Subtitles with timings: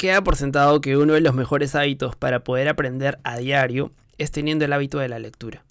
[0.00, 4.30] Queda por sentado que uno de los mejores hábitos para poder aprender a diario es
[4.30, 5.62] teniendo el hábito de la lectura.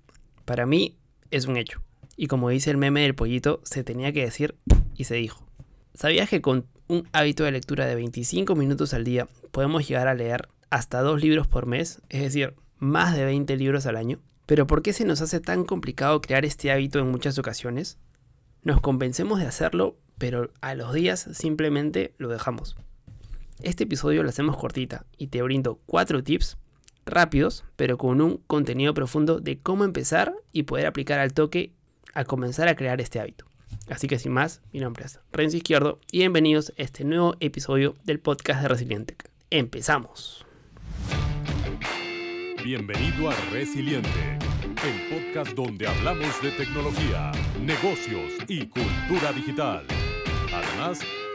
[0.45, 0.99] Para mí
[1.31, 1.81] es un hecho.
[2.15, 4.53] Y como dice el meme del pollito, se tenía que decir
[4.95, 5.47] y se dijo.
[5.95, 10.13] ¿Sabías que con un hábito de lectura de 25 minutos al día podemos llegar a
[10.13, 11.99] leer hasta dos libros por mes?
[12.09, 14.19] Es decir, más de 20 libros al año.
[14.45, 17.97] Pero ¿por qué se nos hace tan complicado crear este hábito en muchas ocasiones?
[18.61, 22.75] Nos convencemos de hacerlo, pero a los días simplemente lo dejamos.
[23.61, 26.57] Este episodio lo hacemos cortita y te brindo cuatro tips
[27.05, 31.73] rápidos, pero con un contenido profundo de cómo empezar y poder aplicar al toque
[32.13, 33.45] a comenzar a crear este hábito.
[33.89, 37.95] Así que sin más, mi nombre es Renzo Izquierdo y bienvenidos a este nuevo episodio
[38.05, 39.17] del podcast de Resiliente.
[39.49, 40.45] Empezamos.
[42.63, 44.37] Bienvenido a Resiliente,
[44.85, 49.85] el podcast donde hablamos de tecnología, negocios y cultura digital.
[50.53, 51.01] Además,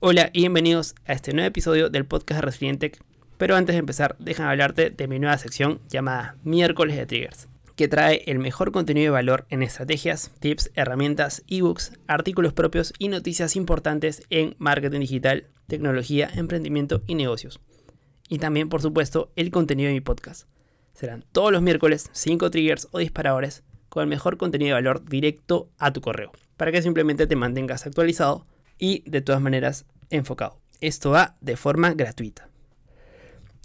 [0.00, 2.92] Hola y bienvenidos a este nuevo episodio del podcast de Resiliente.
[3.36, 7.88] Pero antes de empezar, déjame hablarte de mi nueva sección llamada Miércoles de Triggers, que
[7.88, 13.56] trae el mejor contenido de valor en estrategias, tips, herramientas, ebooks, artículos propios y noticias
[13.56, 17.58] importantes en marketing digital, tecnología, emprendimiento y negocios.
[18.28, 20.46] Y también, por supuesto, el contenido de mi podcast.
[20.92, 25.70] Serán todos los miércoles 5 triggers o disparadores con el mejor contenido de valor directo
[25.76, 28.46] a tu correo, para que simplemente te mantengas actualizado
[28.78, 30.58] y de todas maneras enfocado.
[30.80, 32.48] Esto va de forma gratuita.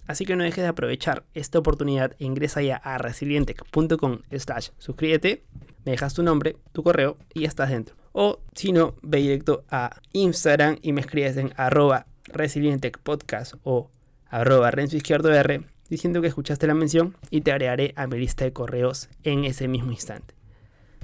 [0.08, 5.44] Así que no dejes de aprovechar esta oportunidad e ingresa ya a resilientec.com slash suscríbete,
[5.86, 7.96] me dejas tu nombre, tu correo y ya estás dentro.
[8.12, 13.90] O si no, ve directo a Instagram y me escribes en arroba resilientecpodcast o
[14.28, 18.46] arroba renzo izquierdo R diciendo que escuchaste la mención y te agregaré a mi lista
[18.46, 20.34] de correos en ese mismo instante.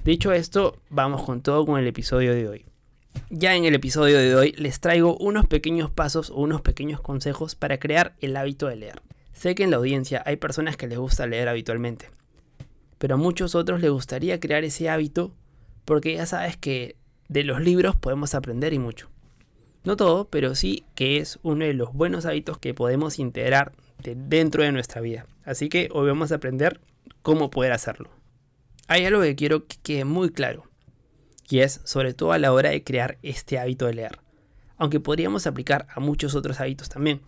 [0.04, 2.69] Dicho esto, vamos con todo con el episodio de hoy.
[3.32, 7.54] Ya en el episodio de hoy les traigo unos pequeños pasos o unos pequeños consejos
[7.54, 9.02] para crear el hábito de leer.
[9.34, 12.10] Sé que en la audiencia hay personas que les gusta leer habitualmente,
[12.98, 15.32] pero a muchos otros les gustaría crear ese hábito
[15.86, 16.96] porque ya sabes que
[17.28, 19.10] de los libros podemos aprender y mucho.
[19.84, 24.64] No todo, pero sí que es uno de los buenos hábitos que podemos integrar dentro
[24.64, 25.28] de nuestra vida.
[25.46, 26.82] Así que hoy vamos a aprender
[27.22, 28.10] cómo poder hacerlo.
[28.88, 30.69] Hay algo que quiero que quede muy claro
[31.50, 34.20] y es sobre todo a la hora de crear este hábito de leer,
[34.78, 37.22] aunque podríamos aplicar a muchos otros hábitos también.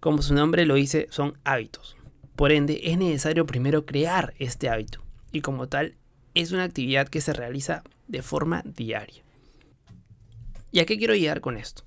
[0.00, 1.96] Como su nombre lo dice, son hábitos.
[2.36, 5.96] Por ende, es necesario primero crear este hábito, y como tal,
[6.34, 9.22] es una actividad que se realiza de forma diaria.
[10.70, 11.84] ¿Y a qué quiero llegar con esto?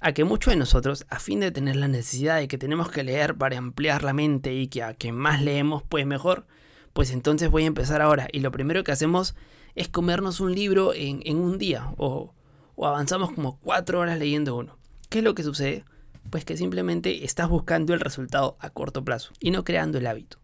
[0.00, 3.04] A que muchos de nosotros, a fin de tener la necesidad de que tenemos que
[3.04, 6.46] leer para ampliar la mente y que a que más leemos, pues mejor,
[6.92, 8.28] pues entonces voy a empezar ahora.
[8.32, 9.34] Y lo primero que hacemos
[9.74, 12.32] es comernos un libro en, un día o,
[12.78, 14.78] avanzamos como cuatro horas leyendo uno.
[15.08, 15.84] ¿Qué es lo que sucede?
[16.30, 20.38] Pues que simplemente estás buscando el resultado a corto plazo y no creando el hábito.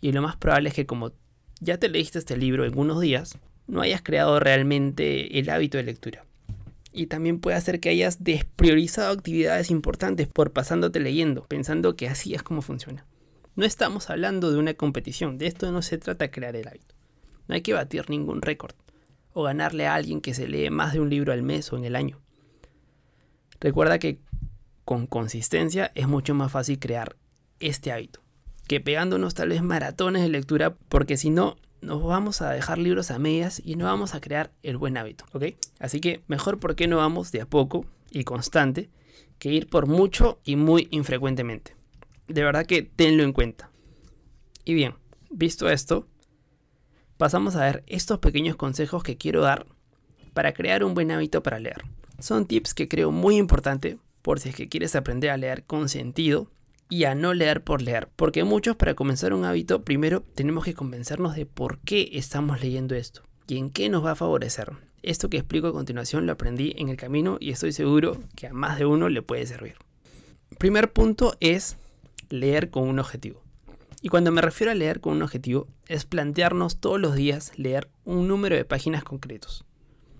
[0.00, 1.12] Y lo más probable es que como
[1.60, 5.84] ya te leíste este libro en unos días, no hayas creado realmente el hábito de
[5.84, 6.24] lectura.
[6.92, 12.34] Y también puede hacer que hayas despriorizado actividades importantes por pasándote leyendo, pensando que así
[12.34, 13.06] es como funciona.
[13.56, 16.97] No estamos hablando de una competición, de esto no se trata crear el hábito.
[17.48, 18.74] No hay que batir ningún récord
[19.32, 21.84] o ganarle a alguien que se lee más de un libro al mes o en
[21.84, 22.20] el año.
[23.60, 24.20] Recuerda que
[24.84, 27.16] con consistencia es mucho más fácil crear
[27.58, 28.20] este hábito
[28.68, 33.10] que pegándonos tal vez maratones de lectura porque si no nos vamos a dejar libros
[33.10, 35.44] a medias y no vamos a crear el buen hábito, ¿ok?
[35.78, 38.90] Así que mejor por qué no vamos de a poco y constante
[39.38, 41.76] que ir por mucho y muy infrecuentemente.
[42.26, 43.70] De verdad que tenlo en cuenta.
[44.64, 44.94] Y bien,
[45.30, 46.06] visto esto,
[47.18, 49.66] pasamos a ver estos pequeños consejos que quiero dar
[50.32, 51.82] para crear un buen hábito para leer.
[52.18, 55.88] Son tips que creo muy importante por si es que quieres aprender a leer con
[55.88, 56.50] sentido
[56.88, 58.08] y a no leer por leer.
[58.16, 62.94] Porque muchos para comenzar un hábito primero tenemos que convencernos de por qué estamos leyendo
[62.94, 64.72] esto y en qué nos va a favorecer.
[65.02, 68.52] Esto que explico a continuación lo aprendí en el camino y estoy seguro que a
[68.52, 69.74] más de uno le puede servir.
[70.58, 71.76] Primer punto es
[72.30, 73.42] leer con un objetivo.
[74.00, 77.88] Y cuando me refiero a leer con un objetivo, es plantearnos todos los días leer
[78.04, 79.64] un número de páginas concretos.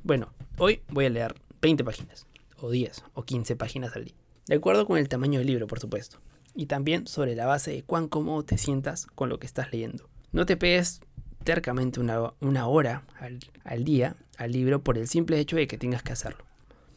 [0.03, 2.27] Bueno, hoy voy a leer 20 páginas,
[2.57, 4.15] o 10, o 15 páginas al día.
[4.47, 6.19] De acuerdo con el tamaño del libro, por supuesto.
[6.55, 10.09] y también sobre la base de cuán cómodo te sientas con lo que estás leyendo.
[10.33, 11.01] No te pegues
[11.45, 16.03] tercamente una, hora al, al día al libro por el simple hecho de que tengas
[16.03, 16.45] que hacerlo,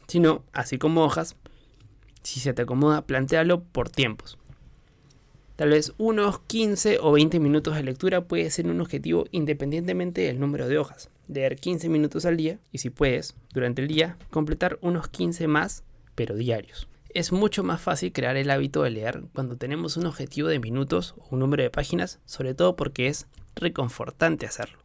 [0.08, 1.36] sino, así como hojas,
[2.24, 4.40] si se te acomoda, plantealo por tiempos.
[5.62, 10.40] Tal vez unos 15 o 20 minutos de lectura puede ser un objetivo independientemente del
[10.40, 11.12] número de hojas.
[11.28, 15.84] Leer 15 minutos al día y si puedes, durante el día, completar unos 15 más,
[16.16, 16.88] pero diarios.
[17.14, 21.14] Es mucho más fácil crear el hábito de leer cuando tenemos un objetivo de minutos
[21.20, 24.80] o un número de páginas, sobre todo porque es reconfortante hacerlo.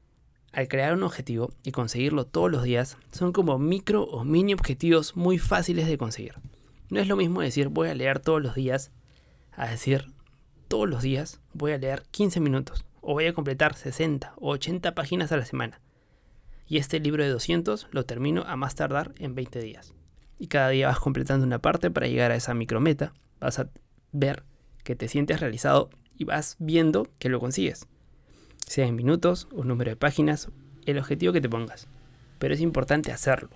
[0.52, 5.16] Al crear un objetivo y conseguirlo todos los días, son como micro o mini objetivos
[5.16, 6.34] muy fáciles de conseguir.
[6.90, 8.90] No es lo mismo decir voy a leer todos los días
[9.52, 10.14] a decir
[10.68, 14.94] todos los días voy a leer 15 minutos o voy a completar 60 o 80
[14.94, 15.80] páginas a la semana.
[16.66, 19.94] Y este libro de 200 lo termino a más tardar en 20 días.
[20.38, 23.12] Y cada día vas completando una parte para llegar a esa micrometa.
[23.40, 23.70] Vas a
[24.12, 24.42] ver
[24.82, 27.86] que te sientes realizado y vas viendo que lo consigues.
[28.66, 30.48] Sea en minutos o número de páginas,
[30.86, 31.86] el objetivo que te pongas.
[32.38, 33.50] Pero es importante hacerlo.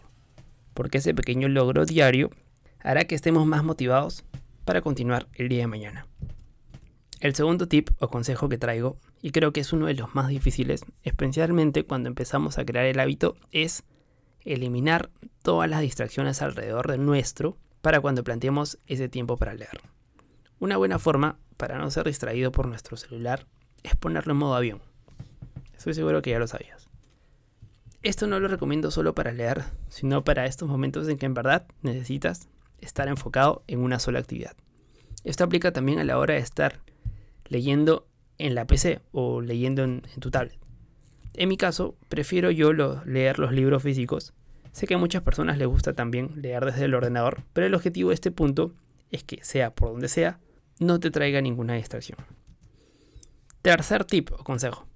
[0.72, 2.30] Porque ese pequeño logro diario
[2.78, 4.24] hará que estemos más motivados
[4.64, 6.09] para continuar el día de mañana.
[7.20, 10.28] El segundo tip o consejo que traigo, y creo que es uno de los más
[10.28, 13.84] difíciles, especialmente cuando empezamos a crear el hábito, es
[14.42, 15.10] eliminar
[15.42, 19.82] todas las distracciones alrededor de nuestro para cuando planteemos ese tiempo para leer.
[20.60, 23.46] Una buena forma para no ser distraído por nuestro celular
[23.82, 24.80] es ponerlo en modo avión.
[25.76, 26.88] Estoy seguro que ya lo sabías.
[28.02, 31.66] Esto no lo recomiendo solo para leer, sino para estos momentos en que en verdad
[31.82, 34.56] necesitas estar enfocado en una sola actividad.
[35.22, 36.80] Esto aplica también a la hora de estar
[37.50, 38.08] leyendo
[38.38, 40.58] en la PC o leyendo en, tu tablet.
[41.34, 44.32] En mi caso, prefiero yo leer los libros físicos.
[44.72, 48.08] Sé que a muchas personas les gusta también leer desde el ordenador, pero el objetivo
[48.08, 48.72] de este punto
[49.10, 50.40] es que, sea por donde sea,
[50.78, 52.18] no te traiga ninguna distracción.
[53.62, 54.86] Tercer tip o consejo.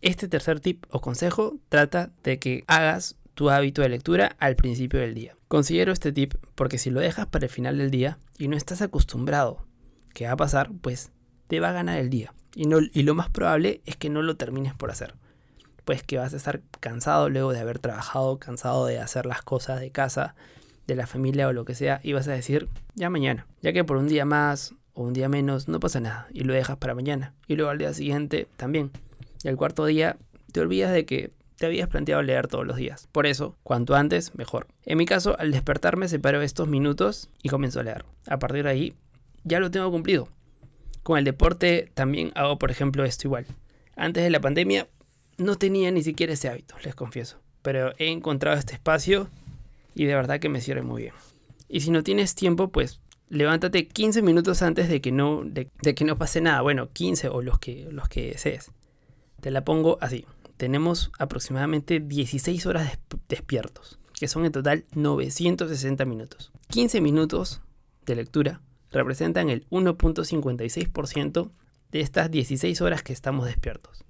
[0.00, 5.00] Este tercer tip o consejo trata de que hagas tu hábito de lectura al principio
[5.00, 5.36] del día.
[5.48, 8.82] Considero este tip porque si lo dejas para el final del día y no estás
[8.82, 9.66] acostumbrado,
[10.14, 10.70] ¿qué va a pasar?
[10.80, 11.10] Pues
[11.48, 12.32] te va a ganar el día.
[12.54, 15.14] Y, no, y lo más probable es que no lo termines por hacer.
[15.84, 19.80] Pues que vas a estar cansado luego de haber trabajado, cansado de hacer las cosas
[19.80, 20.34] de casa,
[20.86, 23.46] de la familia o lo que sea, y vas a decir, ya mañana.
[23.62, 26.54] Ya que por un día más o un día menos no pasa nada, y lo
[26.54, 27.34] dejas para mañana.
[27.46, 28.90] Y luego al día siguiente también.
[29.44, 30.16] Y al cuarto día
[30.52, 33.08] te olvidas de que te habías planteado leer todos los días.
[33.12, 34.66] Por eso, cuanto antes, mejor.
[34.84, 38.04] En mi caso, al despertarme separo estos minutos y comienzo a leer.
[38.26, 38.94] A partir de ahí,
[39.44, 40.28] ya lo tengo cumplido.
[41.06, 43.46] Con el deporte también hago, por ejemplo, esto igual.
[43.94, 44.88] Antes de la pandemia
[45.38, 47.38] no tenía ni siquiera ese hábito, les confieso.
[47.62, 49.28] Pero he encontrado este espacio
[49.94, 51.14] y de verdad que me sirve muy bien.
[51.68, 56.04] Y si no tienes tiempo, pues levántate 15 minutos antes de que no, de, que
[56.04, 56.60] no pase nada.
[56.62, 58.72] Bueno, 15 o los que, los que desees.
[59.40, 60.24] Te la pongo así.
[60.56, 62.98] Tenemos aproximadamente 16 horas
[63.28, 66.50] despiertos, que son en total 960 minutos.
[66.70, 67.60] 15 minutos
[68.06, 68.60] de lectura
[68.90, 71.50] representan el 1.56%
[71.90, 74.04] de estas 16 horas que estamos despiertos.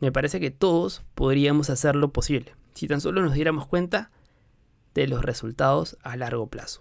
[0.00, 4.10] Me parece que todos podríamos hacer lo posible, si tan solo nos diéramos cuenta
[4.94, 6.80] de los resultados a largo plazo.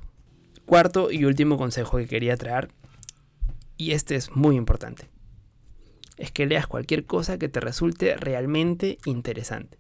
[0.66, 2.70] Cuarto y último consejo que quería traer,
[3.78, 5.10] y este es muy importante,
[6.18, 9.80] es que leas cualquier cosa que te resulte realmente interesante.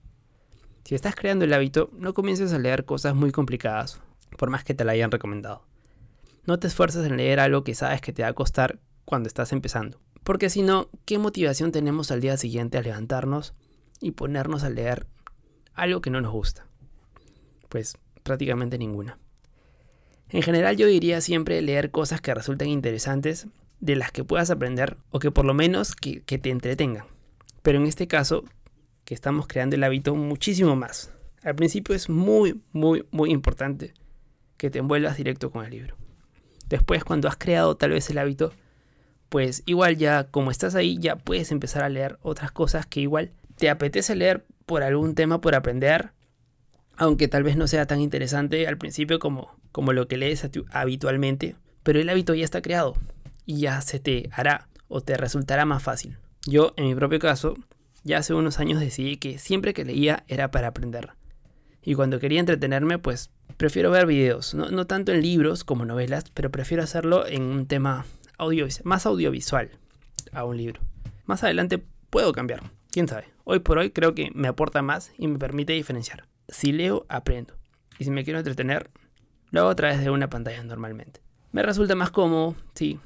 [0.84, 4.02] Si estás creando el hábito, no comiences a leer cosas muy complicadas,
[4.38, 5.69] por más que te la hayan recomendado.
[6.50, 9.52] No te esfuerces en leer algo que sabes que te va a costar cuando estás
[9.52, 10.02] empezando.
[10.24, 13.54] Porque si no, ¿qué motivación tenemos al día siguiente a levantarnos
[14.02, 15.06] y ponernos a leer
[15.76, 16.66] algo que no nos gusta?
[17.70, 19.20] Pues prácticamente ninguna.
[20.30, 23.46] En general yo diría siempre leer cosas que resulten interesantes,
[23.80, 27.06] de las que puedas aprender o que por lo menos que, te entretengan.
[27.62, 28.44] Pero en este caso,
[29.06, 31.14] que estamos creando el hábito muchísimo más.
[31.44, 33.94] Al principio es muy, muy, muy importante
[34.58, 36.09] que te envuelvas directo con el libro.
[36.70, 38.54] Después, cuando has creado tal vez el hábito,
[39.30, 43.32] pues igual ya como estás ahí, ya puedes empezar a leer otras cosas que igual
[43.58, 46.12] te apetece leer por algún tema, por aprender,
[46.96, 51.56] aunque tal vez no sea tan interesante al principio como, como lo que lees habitualmente,
[51.84, 52.96] pero el hábito ya está creado
[53.46, 56.18] y ya se te hará o te resultará más fácil.
[56.46, 57.56] Yo, en mi propio caso,
[58.04, 61.12] ya hace unos años decidí que siempre que leía era para aprender.
[61.84, 66.50] Y cuando quería entretenerme, pues prefiero ver videos, no, tanto en libros como novelas, pero
[66.50, 68.06] prefiero hacerlo en un tema
[68.84, 69.72] más audiovisual
[70.32, 70.82] a un libro.
[71.26, 73.26] Más adelante puedo cambiar, quién sabe.
[73.44, 76.28] Hoy por hoy creo que me aporta más y me permite diferenciar.
[76.48, 77.56] Si leo, aprendo.
[77.98, 78.90] Y si me quiero entretener,
[79.52, 81.22] lo hago a través de una pantalla normalmente.
[81.52, 83.00] Me resulta más cómodo, sí.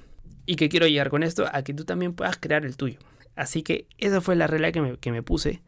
[0.45, 2.99] Y que quiero llegar con esto a que tú también puedas crear el tuyo.
[3.35, 5.61] Así que esa fue la regla que me, que me puse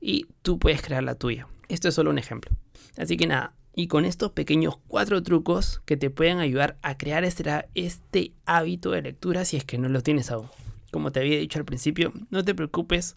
[0.00, 1.48] y tú puedes crear la tuya.
[1.68, 2.56] Esto es solo un ejemplo.
[2.96, 7.24] Así que nada, y con estos pequeños cuatro trucos que te pueden ayudar a crear
[7.24, 10.48] este, este hábito de lectura si es que no lo tienes aún.
[10.90, 13.16] Como te había dicho al principio, no te preocupes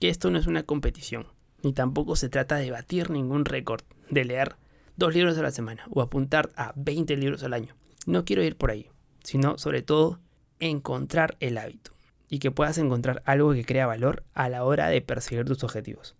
[0.00, 1.26] que esto no es una competición,
[1.62, 4.56] ni tampoco se trata de batir ningún récord de leer
[4.96, 7.74] dos libros a la semana o apuntar a 20 libros al año.
[8.06, 8.88] No quiero ir por ahí,
[9.22, 10.20] sino sobre todo
[10.58, 11.92] encontrar el hábito
[12.30, 16.16] y que puedas encontrar algo que crea valor a la hora de perseguir tus objetivos.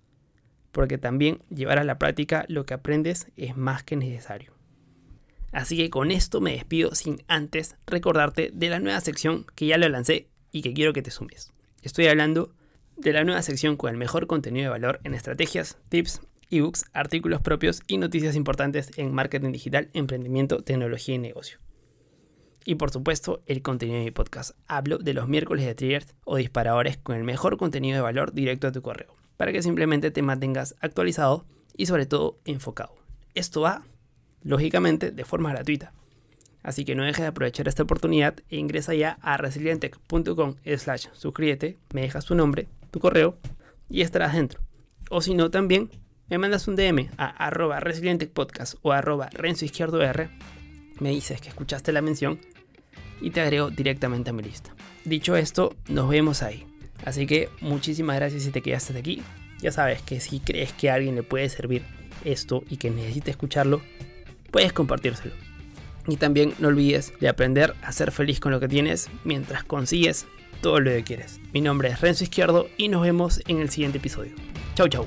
[0.73, 4.53] Porque también llevar a la práctica lo que aprendes es más que necesario.
[5.53, 9.79] Así que con esto me despido sin antes recordarte de la nueva sección que ya
[9.79, 11.53] lo lancé y que quiero que te sumes.
[11.83, 12.53] Estoy hablando
[12.97, 16.21] de la nueva sección con el mejor contenido de valor en estrategias, tips,
[16.51, 21.59] ebooks, artículos propios y noticias importantes en marketing digital, emprendimiento, tecnología y negocio.
[22.65, 24.51] Y por supuesto, el contenido de mi podcast.
[24.67, 28.67] Hablo de los miércoles de triggers o disparadores con el mejor contenido de valor directo
[28.67, 32.95] a tu correo, para que simplemente te mantengas actualizado y sobre todo enfocado.
[33.35, 33.85] Esto va,
[34.43, 35.95] lógicamente, de forma gratuita.
[36.63, 41.79] Así que no dejes de aprovechar esta oportunidad e ingresa ya a resilientec.com slash suscríbete,
[41.95, 43.39] me dejas tu nombre, tu correo
[43.89, 44.61] y estarás dentro.
[45.09, 45.89] O si no, también
[46.29, 50.31] me mandas un DM a arroba resilientecpodcast o arroba renzo R,
[51.01, 52.41] me dices que escuchaste la mención
[53.21, 54.75] y te agrego directamente a mi lista.
[55.05, 56.68] Dicho esto, nos vemos ahí.
[57.05, 59.23] Así que muchísimas gracias si te quedaste aquí.
[59.61, 61.83] Ya sabes que si crees que a alguien le puede servir
[62.25, 63.81] esto y que necesite escucharlo,
[64.51, 65.33] puedes compartírselo.
[66.07, 70.27] Y también no olvides de aprender a ser feliz con lo que tienes mientras consigues
[70.61, 71.41] todo lo que quieres.
[71.53, 74.33] Mi nombre es Renzo Izquierdo y nos vemos en el siguiente episodio.
[74.75, 75.07] Chau, chau.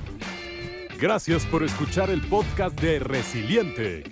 [1.00, 4.04] Gracias por escuchar el podcast de Resiliente.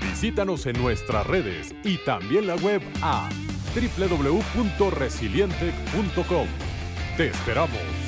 [0.00, 3.28] Visítanos en nuestras redes y también la web a
[3.74, 6.71] www.resiliente.com.
[7.16, 8.01] Te esperamos.